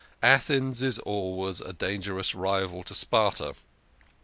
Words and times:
Athens 0.23 0.81
is 0.81 0.97
always 0.97 1.61
a 1.61 1.73
dangerous 1.73 2.33
rival 2.33 2.81
to 2.83 2.95
Sparta. 2.95 3.53